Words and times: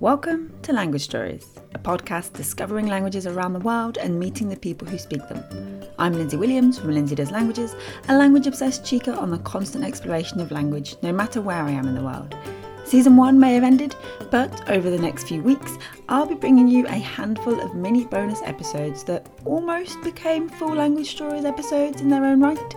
Welcome 0.00 0.52
to 0.62 0.72
Language 0.72 1.02
Stories, 1.02 1.48
a 1.74 1.78
podcast 1.80 2.32
discovering 2.34 2.86
languages 2.86 3.26
around 3.26 3.52
the 3.52 3.58
world 3.58 3.98
and 3.98 4.16
meeting 4.16 4.48
the 4.48 4.56
people 4.56 4.86
who 4.86 4.96
speak 4.96 5.28
them. 5.28 5.42
I'm 5.98 6.12
Lindsay 6.12 6.36
Williams 6.36 6.78
from 6.78 6.92
Lindsay 6.92 7.16
Does 7.16 7.32
Languages, 7.32 7.74
a 8.08 8.16
language 8.16 8.46
obsessed 8.46 8.86
chica 8.86 9.16
on 9.16 9.32
the 9.32 9.38
constant 9.38 9.84
exploration 9.84 10.40
of 10.40 10.52
language, 10.52 10.94
no 11.02 11.12
matter 11.12 11.42
where 11.42 11.64
I 11.64 11.72
am 11.72 11.88
in 11.88 11.96
the 11.96 12.04
world. 12.04 12.36
Season 12.84 13.16
1 13.16 13.40
may 13.40 13.54
have 13.54 13.64
ended, 13.64 13.96
but 14.30 14.70
over 14.70 14.88
the 14.88 15.00
next 15.00 15.24
few 15.26 15.42
weeks, 15.42 15.76
I'll 16.08 16.26
be 16.26 16.36
bringing 16.36 16.68
you 16.68 16.86
a 16.86 16.92
handful 16.92 17.60
of 17.60 17.74
mini 17.74 18.04
bonus 18.04 18.40
episodes 18.42 19.02
that 19.04 19.28
almost 19.44 20.00
became 20.02 20.48
full 20.48 20.76
language 20.76 21.10
stories 21.10 21.44
episodes 21.44 22.00
in 22.00 22.08
their 22.08 22.24
own 22.24 22.40
right, 22.40 22.74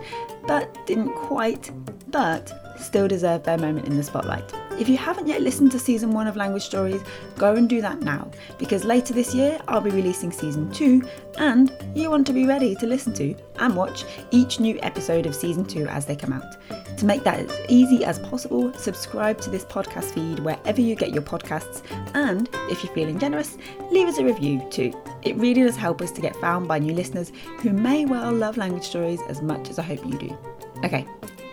but 0.48 0.76
didn't 0.88 1.14
quite, 1.14 1.70
but 2.08 2.52
still 2.80 3.06
deserve 3.06 3.44
their 3.44 3.58
moment 3.58 3.86
in 3.86 3.96
the 3.96 4.02
spotlight. 4.02 4.52
If 4.78 4.88
you 4.88 4.96
haven't 4.96 5.28
yet 5.28 5.42
listened 5.42 5.70
to 5.72 5.78
season 5.78 6.10
one 6.10 6.26
of 6.26 6.34
Language 6.34 6.64
Stories, 6.64 7.00
go 7.36 7.54
and 7.54 7.68
do 7.68 7.80
that 7.82 8.00
now, 8.00 8.28
because 8.58 8.84
later 8.84 9.14
this 9.14 9.32
year 9.32 9.60
I'll 9.68 9.80
be 9.80 9.90
releasing 9.90 10.32
season 10.32 10.72
two, 10.72 11.02
and 11.38 11.72
you 11.94 12.10
want 12.10 12.26
to 12.26 12.32
be 12.32 12.46
ready 12.46 12.74
to 12.76 12.86
listen 12.86 13.12
to 13.14 13.34
and 13.60 13.76
watch 13.76 14.04
each 14.32 14.58
new 14.58 14.78
episode 14.82 15.26
of 15.26 15.36
season 15.36 15.64
two 15.64 15.86
as 15.86 16.06
they 16.06 16.16
come 16.16 16.32
out. 16.32 16.56
To 16.96 17.06
make 17.06 17.22
that 17.22 17.38
as 17.40 17.60
easy 17.68 18.04
as 18.04 18.18
possible, 18.18 18.72
subscribe 18.72 19.40
to 19.42 19.50
this 19.50 19.64
podcast 19.64 20.14
feed 20.14 20.40
wherever 20.40 20.80
you 20.80 20.96
get 20.96 21.12
your 21.12 21.22
podcasts, 21.22 21.82
and 22.14 22.48
if 22.68 22.82
you're 22.82 22.92
feeling 22.92 23.20
generous, 23.20 23.58
leave 23.92 24.08
us 24.08 24.18
a 24.18 24.24
review 24.24 24.66
too. 24.70 24.92
It 25.22 25.36
really 25.36 25.62
does 25.62 25.76
help 25.76 26.00
us 26.02 26.10
to 26.12 26.20
get 26.20 26.34
found 26.36 26.66
by 26.66 26.80
new 26.80 26.92
listeners 26.92 27.30
who 27.60 27.70
may 27.70 28.04
well 28.04 28.32
love 28.32 28.56
language 28.56 28.84
stories 28.84 29.20
as 29.28 29.42
much 29.42 29.70
as 29.70 29.78
I 29.78 29.82
hope 29.82 30.04
you 30.04 30.18
do. 30.18 30.36
Okay, 30.84 31.06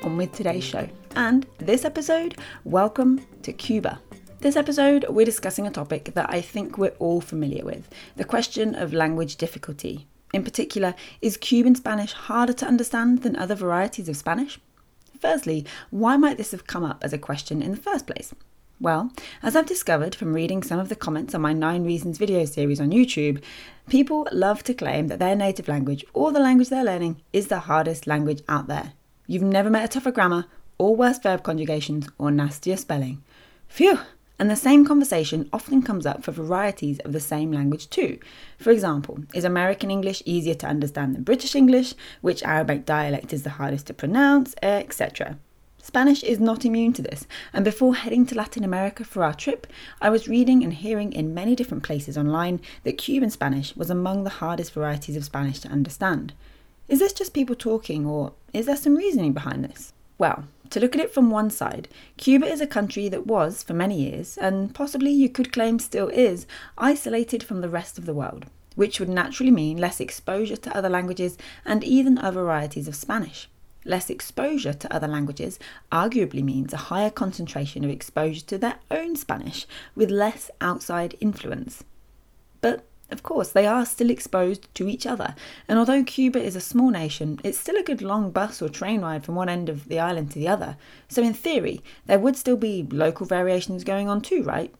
on 0.03 0.17
with 0.17 0.31
today's 0.31 0.63
show. 0.63 0.89
And 1.16 1.48
this 1.58 1.86
episode, 1.86 2.38
welcome 2.63 3.26
to 3.41 3.52
Cuba. 3.52 4.00
This 4.40 4.55
episode, 4.55 5.05
we're 5.09 5.26
discussing 5.26 5.67
a 5.67 5.72
topic 5.72 6.13
that 6.13 6.30
I 6.30 6.40
think 6.40 6.77
we're 6.77 6.95
all 7.00 7.20
familiar 7.20 7.66
with 7.66 7.90
the 8.16 8.23
question 8.23 8.76
of 8.76 8.94
language 8.94 9.36
difficulty. 9.36 10.08
In 10.33 10.44
particular, 10.44 10.95
is 11.22 11.36
Cuban 11.36 11.75
Spanish 11.75 12.14
harder 12.14 12.53
to 12.53 12.66
understand 12.66 13.23
than 13.23 13.36
other 13.36 13.56
varieties 13.56 14.08
of 14.08 14.17
Spanish? 14.17 14.59
Firstly, 15.20 15.66
why 15.89 16.16
might 16.16 16.38
this 16.38 16.52
have 16.52 16.67
come 16.67 16.83
up 16.83 17.03
as 17.03 17.11
a 17.11 17.17
question 17.17 17.61
in 17.61 17.72
the 17.72 17.78
first 17.78 18.08
place? 18.08 18.33
Well, 18.80 19.11
as 19.44 19.55
I've 19.55 19.66
discovered 19.66 20.16
from 20.16 20.33
reading 20.33 20.64
some 20.64 20.80
of 20.80 20.88
the 20.88 20.95
comments 20.95 21.36
on 21.36 21.42
my 21.42 21.52
9 21.52 21.83
Reasons 21.83 22.17
video 22.17 22.45
series 22.45 22.80
on 22.80 22.92
YouTube, 22.92 23.44
people 23.89 24.26
love 24.31 24.64
to 24.64 24.73
claim 24.73 25.08
that 25.08 25.20
their 25.20 25.36
native 25.36 25.67
language 25.67 26.05
or 26.14 26.31
the 26.31 26.39
language 26.39 26.70
they're 26.70 26.86
learning 26.86 27.22
is 27.33 27.48
the 27.48 27.59
hardest 27.59 28.08
language 28.08 28.42
out 28.48 28.67
there. 28.67 28.94
You've 29.28 29.44
never 29.44 29.70
met 29.70 29.83
a 29.83 29.88
tougher 29.89 30.11
grammar 30.11 30.45
or 30.80 30.95
worse 30.95 31.19
verb 31.19 31.44
conjugations 31.44 32.09
or 32.17 32.31
nastier 32.31 32.77
spelling. 32.77 33.22
Phew! 33.67 33.99
And 34.39 34.49
the 34.49 34.55
same 34.55 34.86
conversation 34.86 35.49
often 35.52 35.83
comes 35.83 36.05
up 36.05 36.23
for 36.23 36.31
varieties 36.31 36.99
of 36.99 37.11
the 37.11 37.19
same 37.19 37.52
language 37.52 37.89
too. 37.89 38.17
For 38.58 38.71
example, 38.71 39.19
is 39.33 39.44
American 39.44 39.91
English 39.91 40.23
easier 40.25 40.55
to 40.55 40.67
understand 40.67 41.13
than 41.13 41.23
British 41.23 41.55
English? 41.55 41.94
Which 42.21 42.41
Arabic 42.44 42.86
dialect 42.86 43.33
is 43.33 43.44
the 43.44 43.52
hardest 43.52 43.88
to 43.88 43.94
pronounce? 43.94 44.55
Etc. 44.63 45.38
Spanish 45.81 46.23
is 46.23 46.39
not 46.39 46.66
immune 46.66 46.93
to 46.93 47.02
this, 47.02 47.25
and 47.52 47.66
before 47.66 47.95
heading 47.95 48.25
to 48.27 48.36
Latin 48.36 48.64
America 48.64 49.03
for 49.03 49.23
our 49.23 49.33
trip, 49.33 49.66
I 50.02 50.09
was 50.09 50.27
reading 50.27 50.64
and 50.64 50.73
hearing 50.73 51.11
in 51.11 51.33
many 51.33 51.55
different 51.55 51.83
places 51.83 52.17
online 52.17 52.61
that 52.83 52.97
Cuban 52.97 53.31
Spanish 53.31 53.75
was 53.75 53.89
among 53.89 54.23
the 54.23 54.30
hardest 54.30 54.73
varieties 54.73 55.16
of 55.17 55.25
Spanish 55.25 55.59
to 55.59 55.69
understand. 55.69 56.33
Is 56.88 56.99
this 56.99 57.11
just 57.11 57.33
people 57.33 57.55
talking, 57.55 58.05
or 58.05 58.33
is 58.53 58.67
there 58.67 58.77
some 58.77 58.95
reasoning 58.95 59.33
behind 59.33 59.66
this? 59.66 59.93
Well, 60.17 60.45
to 60.70 60.80
look 60.80 60.95
at 60.95 61.02
it 61.02 61.14
from 61.14 61.31
one 61.31 61.50
side, 61.50 61.88
Cuba 62.17 62.45
is 62.45 62.62
a 62.62 62.67
country 62.67 63.09
that 63.09 63.28
was, 63.28 63.64
for 63.64 63.73
many 63.73 64.00
years, 64.02 64.38
and 64.38 64.73
possibly 64.73 65.11
you 65.11 65.30
could 65.30 65.52
claim 65.52 65.80
still 65.80 66.09
is, 66.09 66.45
isolated 66.78 67.44
from 67.44 67.61
the 67.61 67.70
rest 67.70 67.98
of 67.98 68.06
the 68.06 68.14
world, 68.14 68.45
which 68.76 69.00
would 69.00 69.09
naturally 69.09 69.52
mean 69.52 69.78
less 69.78 70.00
exposure 70.00 70.58
to 70.58 70.76
other 70.76 70.89
languages 70.89 71.38
and 71.66 71.84
even 71.84 72.17
other 72.17 72.42
varieties 72.42 72.88
of 72.88 72.95
Spanish. 72.95 73.49
Less 73.86 74.10
exposure 74.10 74.73
to 74.73 74.93
other 74.93 75.08
languages 75.08 75.58
arguably 75.92 76.43
means 76.43 76.73
a 76.73 76.77
higher 76.77 77.10
concentration 77.10 77.83
of 77.83 77.89
exposure 77.89 78.45
to 78.45 78.58
their 78.58 78.76
own 78.92 79.16
Spanish 79.16 79.66
with 79.95 80.11
less 80.11 80.52
outside 80.60 81.16
influence. 81.22 81.83
But 82.61 82.86
of 83.11 83.23
course, 83.23 83.49
they 83.52 83.65
are 83.65 83.86
still 83.86 84.09
exposed 84.09 84.73
to 84.75 84.87
each 84.87 85.05
other, 85.05 85.36
and 85.67 85.80
although 85.80 86.03
Cuba 86.03 86.42
is 86.42 86.55
a 86.55 86.61
small 86.61 86.89
nation, 86.89 87.39
it's 87.43 87.59
still 87.59 87.77
a 87.77 87.83
good 87.83 88.02
long 88.02 88.31
bus 88.31 88.61
or 88.61 88.70
train 88.70 89.02
ride 89.02 89.25
from 89.25 89.36
one 89.36 89.49
end 89.49 89.70
of 89.70 89.87
the 89.87 89.99
island 89.99 90.31
to 90.31 90.39
the 90.39 90.47
other. 90.47 90.77
So, 91.08 91.21
in 91.21 91.33
theory, 91.33 91.81
there 92.05 92.19
would 92.19 92.36
still 92.36 92.58
be 92.58 92.87
local 92.92 93.25
variations 93.25 93.83
going 93.83 94.09
on 94.09 94.21
too, 94.21 94.43
right? 94.43 94.73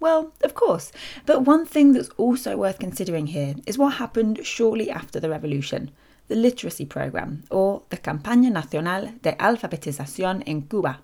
Well, 0.00 0.32
of 0.42 0.54
course, 0.54 0.90
but 1.26 1.42
one 1.42 1.64
thing 1.64 1.92
that's 1.92 2.08
also 2.16 2.56
worth 2.56 2.78
considering 2.78 3.28
here 3.28 3.54
is 3.66 3.78
what 3.78 3.94
happened 3.94 4.44
shortly 4.44 4.90
after 4.90 5.20
the 5.20 5.30
revolution 5.30 5.90
the 6.28 6.34
literacy 6.36 6.86
program, 6.86 7.44
or 7.50 7.82
the 7.90 7.98
Campaña 7.98 8.50
Nacional 8.50 9.12
de 9.20 9.32
Alfabetización 9.32 10.42
en 10.46 10.62
Cuba. 10.62 11.00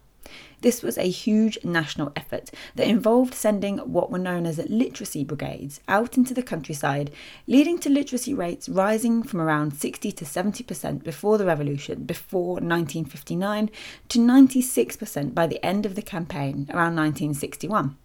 This 0.61 0.83
was 0.83 0.99
a 0.99 1.09
huge 1.09 1.59
national 1.65 2.13
effort 2.17 2.51
that 2.75 2.89
involved 2.89 3.33
sending 3.33 3.79
what 3.79 4.11
were 4.11 4.19
known 4.19 4.45
as 4.45 4.59
literacy 4.69 5.23
brigades 5.25 5.81
out 5.87 6.17
into 6.17 6.35
the 6.35 6.43
countryside, 6.43 7.13
leading 7.47 7.79
to 7.79 7.89
literacy 7.89 8.35
rates 8.35 8.69
rising 8.69 9.23
from 9.23 9.41
around 9.41 9.75
60 9.75 10.11
to 10.11 10.25
70% 10.25 11.05
before 11.05 11.39
the 11.39 11.47
revolution, 11.47 12.05
before 12.05 12.55
1959, 12.55 13.71
to 14.09 14.19
96% 14.19 15.35
by 15.35 15.47
the 15.47 15.65
end 15.65 15.87
of 15.87 15.95
the 15.95 16.03
campaign 16.03 16.67
around 16.71 16.97
1961. 16.97 17.97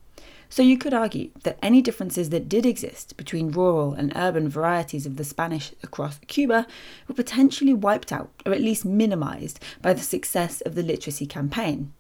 So 0.54 0.62
you 0.62 0.78
could 0.78 0.94
argue 0.94 1.32
that 1.42 1.58
any 1.64 1.82
differences 1.82 2.30
that 2.30 2.48
did 2.48 2.64
exist 2.64 3.18
between 3.18 3.50
rural 3.50 3.94
and 3.94 4.16
urban 4.16 4.50
varieties 4.50 5.08
of 5.08 5.16
the 5.16 5.24
Spanish 5.24 5.74
across 5.82 6.20
Cuba 6.28 6.68
were 7.08 7.16
potentially 7.16 7.74
wiped 7.74 8.12
out 8.12 8.30
or 8.46 8.54
at 8.54 8.62
least 8.62 8.86
minimized 8.86 9.60
by 9.82 9.94
the 9.94 10.02
success 10.02 10.62
of 10.62 10.76
the 10.76 10.84
literacy 10.84 11.26
campaign. 11.26 11.92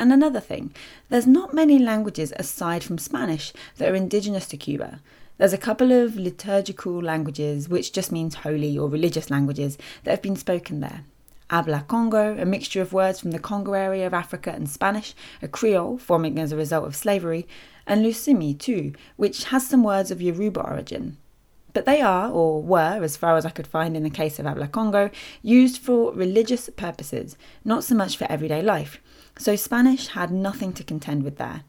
And 0.00 0.14
another 0.14 0.40
thing, 0.40 0.72
there's 1.10 1.26
not 1.26 1.52
many 1.52 1.78
languages 1.78 2.32
aside 2.36 2.82
from 2.82 2.96
Spanish 2.96 3.52
that 3.76 3.90
are 3.90 3.94
indigenous 3.94 4.46
to 4.48 4.56
Cuba. 4.56 5.00
There's 5.36 5.52
a 5.52 5.58
couple 5.58 5.92
of 5.92 6.16
liturgical 6.16 7.02
languages, 7.02 7.68
which 7.68 7.92
just 7.92 8.10
means 8.10 8.36
holy 8.36 8.78
or 8.78 8.88
religious 8.88 9.30
languages, 9.30 9.76
that 10.04 10.12
have 10.12 10.22
been 10.22 10.36
spoken 10.36 10.80
there. 10.80 11.04
Habla 11.50 11.84
Congo, 11.86 12.34
a 12.38 12.46
mixture 12.46 12.80
of 12.80 12.94
words 12.94 13.20
from 13.20 13.32
the 13.32 13.38
Congo 13.38 13.74
area 13.74 14.06
of 14.06 14.14
Africa 14.14 14.52
and 14.52 14.70
Spanish, 14.70 15.14
a 15.42 15.48
Creole 15.48 15.98
forming 15.98 16.38
as 16.38 16.50
a 16.50 16.56
result 16.56 16.86
of 16.86 16.96
slavery, 16.96 17.46
and 17.86 18.02
Lucumí 18.02 18.58
too, 18.58 18.94
which 19.16 19.44
has 19.44 19.66
some 19.68 19.82
words 19.84 20.10
of 20.10 20.22
Yoruba 20.22 20.62
origin. 20.62 21.18
But 21.72 21.86
they 21.86 22.00
are, 22.00 22.30
or 22.30 22.62
were, 22.62 23.02
as 23.02 23.16
far 23.16 23.36
as 23.36 23.46
I 23.46 23.50
could 23.50 23.66
find 23.66 23.96
in 23.96 24.02
the 24.02 24.10
case 24.10 24.38
of 24.38 24.46
Habla 24.46 24.68
Congo, 24.68 25.10
used 25.42 25.78
for 25.78 26.12
religious 26.12 26.68
purposes, 26.70 27.36
not 27.64 27.84
so 27.84 27.94
much 27.94 28.16
for 28.16 28.30
everyday 28.30 28.62
life 28.62 29.00
so 29.40 29.56
Spanish 29.56 30.08
had 30.08 30.30
nothing 30.30 30.72
to 30.74 30.84
contend 30.84 31.22
with 31.22 31.38
there. 31.38 31.62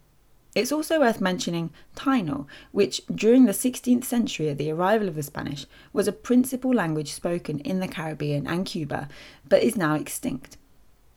It's 0.53 0.73
also 0.73 0.99
worth 0.99 1.21
mentioning 1.21 1.71
Taino, 1.95 2.45
which 2.71 3.01
during 3.07 3.45
the 3.45 3.53
16th 3.53 4.03
century 4.03 4.49
at 4.49 4.57
the 4.57 4.71
arrival 4.71 5.07
of 5.07 5.15
the 5.15 5.23
Spanish 5.23 5.65
was 5.93 6.07
a 6.07 6.11
principal 6.11 6.73
language 6.73 7.13
spoken 7.13 7.59
in 7.59 7.79
the 7.79 7.87
Caribbean 7.87 8.45
and 8.45 8.65
Cuba, 8.65 9.07
but 9.47 9.63
is 9.63 9.77
now 9.77 9.95
extinct. 9.95 10.57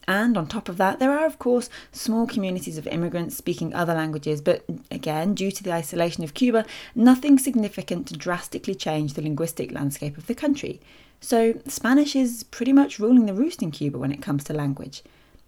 And 0.06 0.36
on 0.36 0.46
top 0.46 0.68
of 0.68 0.76
that, 0.76 0.98
there 0.98 1.12
are, 1.12 1.26
of 1.26 1.38
course, 1.38 1.70
small 1.92 2.26
communities 2.26 2.76
of 2.76 2.86
immigrants 2.86 3.36
speaking 3.36 3.72
other 3.72 3.94
languages, 3.94 4.40
but 4.40 4.64
again, 4.90 5.34
due 5.34 5.50
to 5.50 5.62
the 5.62 5.72
isolation 5.72 6.24
of 6.24 6.34
Cuba, 6.34 6.66
nothing 6.94 7.38
significant 7.38 8.06
to 8.08 8.16
drastically 8.16 8.74
change 8.74 9.14
the 9.14 9.22
linguistic 9.22 9.72
landscape 9.72 10.18
of 10.18 10.26
the 10.26 10.34
country. 10.34 10.80
So, 11.20 11.54
Spanish 11.66 12.14
is 12.14 12.44
pretty 12.44 12.72
much 12.72 12.98
ruling 12.98 13.24
the 13.24 13.34
roost 13.34 13.62
in 13.62 13.70
Cuba 13.70 13.98
when 13.98 14.12
it 14.12 14.20
comes 14.20 14.44
to 14.44 14.52
language. 14.52 15.02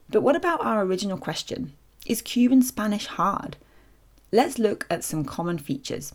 But 0.08 0.22
what 0.22 0.36
about 0.36 0.64
our 0.64 0.82
original 0.82 1.18
question? 1.18 1.74
Is 2.06 2.22
Cuban 2.22 2.62
Spanish 2.62 3.06
hard? 3.06 3.56
Let's 4.32 4.58
look 4.58 4.86
at 4.88 5.04
some 5.04 5.24
common 5.24 5.58
features. 5.58 6.14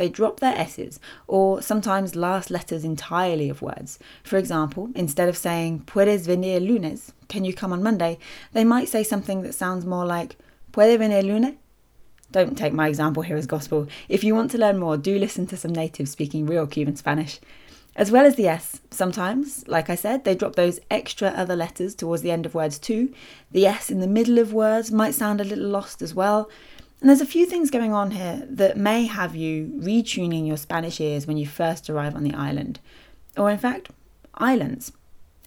They 0.00 0.08
drop 0.08 0.40
their 0.40 0.56
S's, 0.56 0.98
or 1.28 1.60
sometimes 1.60 2.16
last 2.16 2.50
letters 2.50 2.84
entirely 2.84 3.50
of 3.50 3.60
words. 3.60 3.98
For 4.24 4.38
example, 4.38 4.88
instead 4.94 5.28
of 5.28 5.36
saying, 5.36 5.80
Puedes 5.80 6.24
venir 6.24 6.58
lunes, 6.58 7.12
can 7.28 7.44
you 7.44 7.52
come 7.52 7.70
on 7.70 7.82
Monday, 7.82 8.18
they 8.54 8.64
might 8.64 8.88
say 8.88 9.02
something 9.02 9.42
that 9.42 9.52
sounds 9.52 9.84
more 9.84 10.06
like, 10.06 10.36
Puede 10.72 10.98
venir 10.98 11.20
lunes? 11.20 11.54
Don't 12.32 12.56
take 12.56 12.72
my 12.72 12.88
example 12.88 13.22
here 13.22 13.36
as 13.36 13.46
gospel. 13.46 13.88
If 14.08 14.24
you 14.24 14.34
want 14.34 14.50
to 14.52 14.58
learn 14.58 14.78
more, 14.78 14.96
do 14.96 15.18
listen 15.18 15.46
to 15.48 15.56
some 15.58 15.72
natives 15.72 16.12
speaking 16.12 16.46
real 16.46 16.66
Cuban 16.66 16.96
Spanish. 16.96 17.38
As 17.94 18.10
well 18.10 18.24
as 18.24 18.36
the 18.36 18.48
S, 18.48 18.80
sometimes, 18.90 19.68
like 19.68 19.90
I 19.90 19.96
said, 19.96 20.24
they 20.24 20.34
drop 20.34 20.54
those 20.54 20.80
extra 20.90 21.28
other 21.28 21.56
letters 21.56 21.94
towards 21.94 22.22
the 22.22 22.30
end 22.30 22.46
of 22.46 22.54
words 22.54 22.78
too. 22.78 23.12
The 23.50 23.66
S 23.66 23.90
in 23.90 24.00
the 24.00 24.06
middle 24.06 24.38
of 24.38 24.54
words 24.54 24.90
might 24.90 25.12
sound 25.12 25.42
a 25.42 25.44
little 25.44 25.68
lost 25.68 26.00
as 26.00 26.14
well. 26.14 26.48
And 27.00 27.08
there's 27.08 27.22
a 27.22 27.26
few 27.26 27.46
things 27.46 27.70
going 27.70 27.94
on 27.94 28.10
here 28.10 28.46
that 28.48 28.76
may 28.76 29.06
have 29.06 29.34
you 29.34 29.72
retuning 29.78 30.46
your 30.46 30.58
Spanish 30.58 31.00
ears 31.00 31.26
when 31.26 31.38
you 31.38 31.46
first 31.46 31.88
arrive 31.88 32.14
on 32.14 32.24
the 32.24 32.34
island. 32.34 32.78
Or, 33.36 33.50
in 33.50 33.58
fact, 33.58 33.88
islands. 34.34 34.92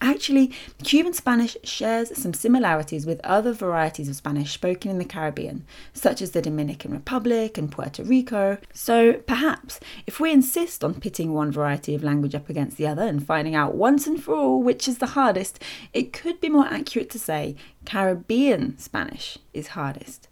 Actually, 0.01 0.51
Cuban 0.83 1.13
Spanish 1.13 1.55
shares 1.63 2.11
some 2.21 2.33
similarities 2.33 3.05
with 3.05 3.21
other 3.23 3.53
varieties 3.53 4.09
of 4.09 4.15
Spanish 4.17 4.51
spoken 4.51 4.91
in 4.91 4.97
the 4.97 5.05
Caribbean, 5.05 5.65
such 5.93 6.21
as 6.21 6.31
the 6.31 6.41
Dominican 6.41 6.91
Republic 6.91 7.57
and 7.57 7.71
Puerto 7.71 8.03
Rico. 8.03 8.57
So 8.73 9.13
perhaps, 9.13 9.79
if 10.05 10.19
we 10.19 10.33
insist 10.33 10.83
on 10.83 10.99
pitting 10.99 11.33
one 11.33 11.53
variety 11.53 11.95
of 11.95 12.03
language 12.03 12.35
up 12.35 12.49
against 12.49 12.75
the 12.75 12.87
other 12.87 13.03
and 13.03 13.25
finding 13.25 13.55
out 13.55 13.75
once 13.75 14.05
and 14.05 14.21
for 14.21 14.35
all 14.35 14.61
which 14.61 14.89
is 14.89 14.97
the 14.97 15.07
hardest, 15.07 15.63
it 15.93 16.11
could 16.11 16.41
be 16.41 16.49
more 16.49 16.65
accurate 16.65 17.09
to 17.11 17.19
say 17.19 17.55
Caribbean 17.85 18.77
Spanish 18.77 19.37
is 19.53 19.67
hardest. 19.67 20.27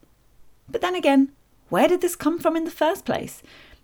But 0.72 0.82
then 0.82 0.96
again, 0.96 1.32
where 1.70 1.88
did 1.88 2.02
this 2.02 2.16
come 2.16 2.40
from 2.40 2.56
in 2.56 2.64
the 2.64 2.72
first 2.72 3.06
place? 3.06 3.44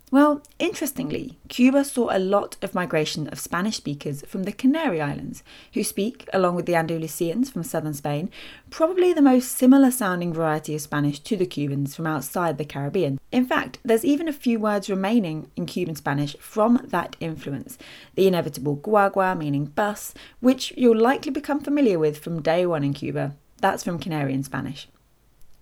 Well, 0.09 0.41
interestingly, 0.57 1.37
Cuba 1.49 1.83
saw 1.83 2.07
a 2.09 2.17
lot 2.17 2.55
of 2.61 2.73
migration 2.73 3.27
of 3.27 3.41
Spanish 3.41 3.75
speakers 3.75 4.23
from 4.25 4.43
the 4.43 4.53
Canary 4.53 5.01
Islands, 5.01 5.43
who 5.73 5.83
speak, 5.83 6.29
along 6.31 6.55
with 6.55 6.65
the 6.65 6.75
Andalusians 6.75 7.51
from 7.51 7.63
southern 7.63 7.93
Spain, 7.93 8.29
probably 8.69 9.11
the 9.11 9.21
most 9.21 9.51
similar 9.51 9.91
sounding 9.91 10.33
variety 10.33 10.75
of 10.75 10.81
Spanish 10.81 11.19
to 11.19 11.35
the 11.35 11.45
Cubans 11.45 11.93
from 11.93 12.07
outside 12.07 12.57
the 12.57 12.63
Caribbean. 12.63 13.19
In 13.33 13.45
fact, 13.45 13.79
there's 13.83 14.05
even 14.05 14.29
a 14.29 14.33
few 14.33 14.59
words 14.59 14.89
remaining 14.89 15.51
in 15.57 15.65
Cuban 15.65 15.95
Spanish 15.95 16.37
from 16.37 16.85
that 16.85 17.17
influence. 17.19 17.77
The 18.15 18.27
inevitable 18.27 18.77
guagua, 18.77 19.37
meaning 19.37 19.65
bus, 19.65 20.13
which 20.39 20.73
you'll 20.77 20.97
likely 20.97 21.31
become 21.31 21.59
familiar 21.59 21.99
with 21.99 22.19
from 22.19 22.41
day 22.41 22.65
one 22.65 22.85
in 22.85 22.93
Cuba. 22.93 23.35
That's 23.59 23.83
from 23.83 23.99
Canarian 23.99 24.45
Spanish. 24.45 24.87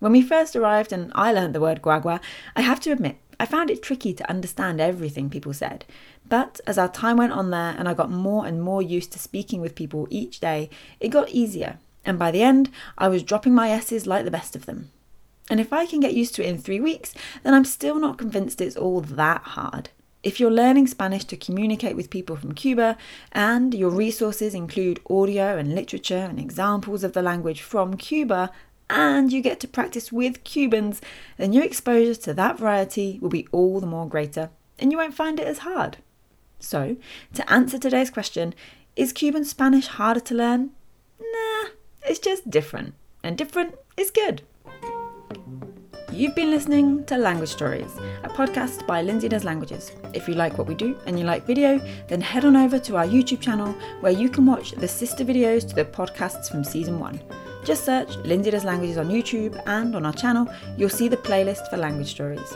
When 0.06 0.12
we 0.12 0.22
first 0.22 0.56
arrived 0.56 0.94
and 0.94 1.12
I 1.16 1.34
learned 1.34 1.56
the 1.56 1.60
word 1.60 1.81
guagua, 1.81 2.19
I 2.56 2.62
have 2.62 2.80
to 2.81 2.92
admit 2.92 3.18
I 3.40 3.48
found 3.48 3.72
it 3.72 3.81
tricky 3.81 4.13
to 4.13 4.30
understand 4.30 4.80
everything 4.80 5.31
people 5.31 5.52
said, 5.52 5.84
but 6.30 6.62
as 6.68 6.78
our 6.78 6.90
time 6.90 7.18
went 7.18 7.31
on 7.31 7.50
there 7.50 7.74
and 7.75 7.90
I 7.90 7.96
got 7.96 8.12
more 8.12 8.46
and 8.46 8.62
more 8.62 8.84
used 8.84 9.12
to 9.13 9.18
speaking 9.18 9.62
with 9.62 9.74
people 9.74 10.07
each 10.12 10.40
day, 10.40 10.69
it 11.00 11.07
got 11.07 11.30
easier, 11.31 11.80
and 12.06 12.19
by 12.19 12.30
the 12.30 12.44
end, 12.44 12.69
I 13.00 13.07
was 13.07 13.24
dropping 13.24 13.56
my 13.56 13.72
S's 13.72 14.06
like 14.06 14.25
the 14.25 14.30
best 14.30 14.56
of 14.56 14.68
them. 14.68 14.92
And 15.50 15.60
if 15.60 15.74
I 15.74 15.88
can 15.88 16.02
get 16.02 16.13
used 16.13 16.36
to 16.36 16.44
it 16.44 16.50
in 16.50 16.60
three 16.60 16.80
weeks, 16.80 17.16
then 17.42 17.56
I'm 17.56 17.66
still 17.66 17.98
not 17.98 18.19
convinced 18.19 18.62
it's 18.62 18.78
all 18.78 19.02
that 19.02 19.42
hard. 19.42 19.90
If 20.22 20.40
you're 20.40 20.52
learning 20.52 20.86
Spanish 20.86 21.24
to 21.25 21.36
communicate 21.36 21.96
with 21.96 22.12
people 22.12 22.36
from 22.36 22.54
Cuba 22.54 22.96
and 23.31 23.74
your 23.74 23.90
resources 23.90 24.54
include 24.54 25.02
audio 25.10 25.57
and 25.57 25.74
literature 25.74 26.28
and 26.30 26.40
examples 26.40 27.04
of 27.04 27.13
the 27.13 27.24
language 27.24 27.62
from 27.63 27.98
Cuba, 27.98 28.52
and 28.90 29.32
you 29.32 29.42
get 29.42 29.60
to 29.62 29.68
practice 29.68 30.12
with 30.12 30.44
Cubans, 30.44 31.02
then 31.38 31.54
your 31.54 31.64
exposure 31.64 32.16
to 32.16 32.34
that 32.34 32.60
variety 32.60 33.20
will 33.22 33.30
be 33.30 33.48
all 33.52 33.80
the 33.80 33.88
more 33.88 34.08
greater 34.08 34.50
and 34.80 34.92
you 34.92 34.98
won't 34.98 35.14
find 35.14 35.40
it 35.40 35.48
as 35.48 35.60
hard. 35.60 35.98
So, 36.60 36.98
to 37.34 37.52
answer 37.52 37.78
today's 37.78 38.10
question, 38.10 38.54
is 38.96 39.14
Cuban 39.14 39.46
Spanish 39.46 39.88
harder 39.88 40.20
to 40.22 40.36
learn? 40.36 40.72
Nah, 41.20 41.70
it's 42.04 42.20
just 42.20 42.50
different, 42.50 42.94
and 43.24 43.38
different 43.38 43.76
is 43.98 44.12
good. 44.12 44.42
You've 46.12 46.36
been 46.36 46.50
listening 46.50 47.04
to 47.06 47.18
Language 47.18 47.50
Stories, 47.50 47.92
a 48.24 48.30
podcast 48.30 48.88
by 48.88 49.02
Lindsay 49.02 49.28
Does 49.28 49.44
Languages. 49.44 49.92
If 50.14 50.30
you 50.30 50.34
like 50.34 50.58
what 50.58 50.68
we 50.68 50.76
do 50.76 50.98
and 51.06 51.20
you 51.20 51.26
like 51.26 51.46
video, 51.46 51.78
then 52.08 52.22
head 52.22 52.46
on 52.46 52.56
over 52.56 52.80
to 52.80 52.96
our 52.96 53.06
YouTube 53.06 53.42
channel 53.42 53.74
where 54.00 54.14
you 54.14 54.30
can 54.30 54.46
watch 54.46 54.72
the 54.72 54.88
sister 54.88 55.26
videos 55.26 55.68
to 55.68 55.76
the 55.76 55.84
podcasts 55.84 56.50
from 56.50 56.64
season 56.64 57.00
one. 57.00 57.20
Just 57.66 57.84
search 57.84 58.16
Lindsay 58.18 58.52
Does 58.52 58.64
Languages 58.64 59.00
on 59.00 59.10
YouTube 59.10 59.60
and 59.66 59.96
on 59.96 60.06
our 60.06 60.14
channel, 60.14 60.48
you'll 60.78 60.88
see 60.88 61.08
the 61.08 61.18
playlist 61.18 61.68
for 61.72 61.78
language 61.78 62.12
stories. 62.12 62.54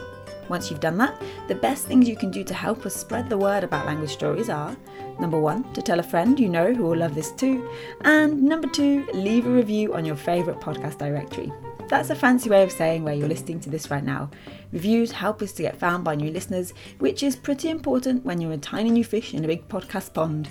Once 0.49 0.69
you've 0.69 0.79
done 0.79 0.99
that, 0.99 1.19
the 1.47 1.55
best 1.55 1.87
things 1.87 2.07
you 2.07 2.15
can 2.15 2.29
do 2.29 2.43
to 2.43 2.53
help 2.53 2.85
us 2.85 2.95
spread 2.95 3.27
the 3.27 3.37
word 3.37 3.63
about 3.63 3.87
language 3.87 4.11
stories 4.11 4.49
are 4.49 4.77
number 5.19 5.39
one, 5.39 5.63
to 5.73 5.81
tell 5.81 5.99
a 5.99 6.03
friend 6.03 6.39
you 6.39 6.47
know 6.47 6.73
who 6.73 6.83
will 6.83 6.97
love 6.97 7.15
this 7.15 7.31
too, 7.31 7.67
and 8.01 8.41
number 8.41 8.67
two, 8.67 9.05
leave 9.13 9.47
a 9.47 9.49
review 9.49 9.95
on 9.95 10.05
your 10.05 10.15
favourite 10.15 10.61
podcast 10.61 10.99
directory. 10.99 11.51
That's 11.87 12.11
a 12.11 12.15
fancy 12.15 12.49
way 12.49 12.61
of 12.61 12.71
saying 12.71 13.03
where 13.03 13.15
you're 13.15 13.27
listening 13.27 13.59
to 13.61 13.69
this 13.69 13.89
right 13.89 14.03
now. 14.03 14.29
Reviews 14.71 15.11
help 15.11 15.41
us 15.41 15.53
to 15.53 15.63
get 15.63 15.79
found 15.79 16.03
by 16.03 16.13
new 16.13 16.29
listeners, 16.29 16.73
which 16.99 17.23
is 17.23 17.35
pretty 17.35 17.69
important 17.69 18.23
when 18.23 18.39
you're 18.39 18.51
a 18.51 18.57
tiny 18.57 18.91
new 18.91 19.03
fish 19.03 19.33
in 19.33 19.43
a 19.43 19.47
big 19.47 19.67
podcast 19.67 20.13
pond. 20.13 20.49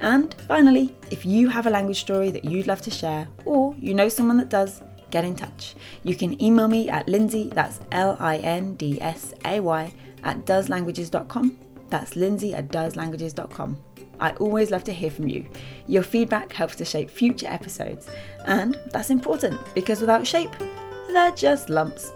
And 0.00 0.34
finally, 0.46 0.94
if 1.10 1.24
you 1.24 1.48
have 1.48 1.66
a 1.66 1.70
language 1.70 2.00
story 2.00 2.30
that 2.30 2.44
you'd 2.44 2.66
love 2.66 2.82
to 2.82 2.90
share, 2.90 3.28
or 3.44 3.74
you 3.78 3.94
know 3.94 4.08
someone 4.08 4.36
that 4.36 4.50
does, 4.50 4.82
get 5.10 5.24
in 5.24 5.36
touch. 5.36 5.74
You 6.02 6.14
can 6.14 6.40
email 6.42 6.68
me 6.68 6.88
at 6.88 7.08
Lindsay, 7.08 7.50
that's 7.54 7.80
L 7.92 8.16
I 8.20 8.36
N 8.38 8.74
D 8.74 9.00
S 9.00 9.34
A 9.44 9.60
Y, 9.60 9.92
at 10.24 10.44
doeslanguages.com. 10.44 11.58
That's 11.88 12.16
Lindsay 12.16 12.54
at 12.54 12.68
doeslanguages.com. 12.68 13.78
I 14.18 14.30
always 14.32 14.70
love 14.70 14.84
to 14.84 14.92
hear 14.92 15.10
from 15.10 15.28
you. 15.28 15.46
Your 15.86 16.02
feedback 16.02 16.52
helps 16.52 16.76
to 16.76 16.84
shape 16.84 17.10
future 17.10 17.46
episodes, 17.46 18.08
and 18.46 18.78
that's 18.90 19.10
important 19.10 19.60
because 19.74 20.00
without 20.00 20.26
shape, 20.26 20.50
they're 21.08 21.32
just 21.32 21.68
lumps. 21.68 22.12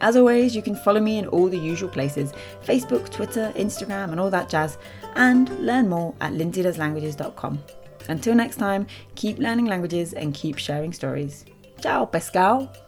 As 0.00 0.16
always, 0.16 0.54
you 0.54 0.60
can 0.60 0.76
follow 0.76 1.00
me 1.00 1.18
in 1.18 1.26
all 1.28 1.48
the 1.48 1.58
usual 1.58 1.88
places 1.88 2.32
Facebook, 2.64 3.10
Twitter, 3.10 3.52
Instagram, 3.56 4.10
and 4.10 4.20
all 4.20 4.30
that 4.30 4.48
jazz, 4.48 4.76
and 5.16 5.50
learn 5.60 5.88
more 5.88 6.14
at 6.20 6.32
lindsaydoeslanguages.com. 6.32 7.58
Until 8.08 8.34
next 8.34 8.56
time, 8.56 8.86
keep 9.14 9.38
learning 9.38 9.66
languages 9.66 10.12
and 10.12 10.32
keep 10.32 10.58
sharing 10.58 10.92
stories. 10.92 11.44
Ciao, 11.80 12.06
pescado! 12.06 12.85